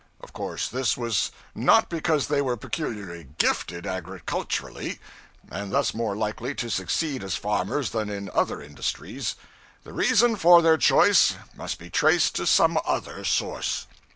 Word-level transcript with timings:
Of 0.19 0.33
course 0.33 0.67
this 0.67 0.97
was 0.97 1.29
not 1.53 1.87
because 1.87 2.25
they 2.27 2.41
were 2.41 2.57
peculiarly 2.57 3.27
gifted, 3.37 3.85
agriculturally, 3.85 4.97
and 5.51 5.71
thus 5.71 5.93
more 5.93 6.15
likely 6.15 6.55
to 6.55 6.71
succeed 6.71 7.23
as 7.23 7.35
farmers 7.35 7.91
than 7.91 8.09
in 8.09 8.27
other 8.33 8.63
industries: 8.63 9.35
the 9.83 9.93
reason 9.93 10.37
for 10.37 10.63
their 10.63 10.77
choice 10.77 11.35
must 11.55 11.77
be 11.77 11.91
traced 11.91 12.33
to 12.37 12.47
some 12.47 12.79
other 12.83 13.23
source. 13.23 13.85